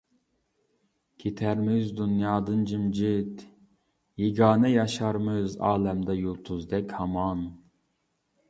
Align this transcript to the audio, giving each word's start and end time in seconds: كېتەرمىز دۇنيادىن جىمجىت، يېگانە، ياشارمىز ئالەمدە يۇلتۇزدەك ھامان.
كېتەرمىز 1.23 1.91
دۇنيادىن 1.99 2.63
جىمجىت، 2.71 3.45
يېگانە، 4.23 4.73
ياشارمىز 4.75 5.55
ئالەمدە 5.69 6.17
يۇلتۇزدەك 6.23 6.97
ھامان. 7.03 7.47